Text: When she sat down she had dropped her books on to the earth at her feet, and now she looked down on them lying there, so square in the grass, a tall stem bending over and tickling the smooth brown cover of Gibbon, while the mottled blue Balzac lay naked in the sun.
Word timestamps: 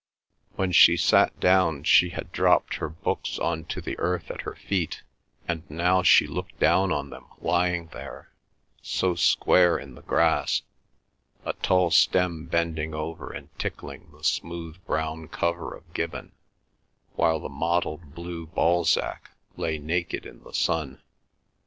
When 0.55 0.71
she 0.71 0.97
sat 0.97 1.39
down 1.39 1.83
she 1.83 2.09
had 2.09 2.31
dropped 2.31 2.77
her 2.77 2.89
books 2.89 3.37
on 3.37 3.65
to 3.65 3.79
the 3.81 3.99
earth 3.99 4.31
at 4.31 4.41
her 4.41 4.55
feet, 4.55 5.03
and 5.47 5.61
now 5.69 6.01
she 6.01 6.25
looked 6.25 6.59
down 6.59 6.91
on 6.91 7.11
them 7.11 7.27
lying 7.37 7.85
there, 7.93 8.31
so 8.81 9.13
square 9.13 9.77
in 9.77 9.93
the 9.93 10.01
grass, 10.01 10.63
a 11.45 11.53
tall 11.53 11.91
stem 11.91 12.45
bending 12.47 12.95
over 12.95 13.31
and 13.31 13.49
tickling 13.59 14.09
the 14.11 14.23
smooth 14.23 14.83
brown 14.87 15.27
cover 15.27 15.71
of 15.71 15.93
Gibbon, 15.93 16.31
while 17.13 17.39
the 17.39 17.47
mottled 17.47 18.15
blue 18.15 18.47
Balzac 18.47 19.29
lay 19.55 19.77
naked 19.77 20.25
in 20.25 20.41
the 20.41 20.53
sun. 20.55 20.99